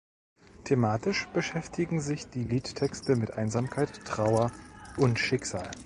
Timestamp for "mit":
3.15-3.35